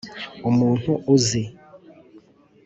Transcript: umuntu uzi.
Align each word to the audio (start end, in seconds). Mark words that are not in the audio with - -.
umuntu 0.49 0.91
uzi. 1.15 1.41